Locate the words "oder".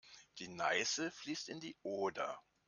1.83-2.39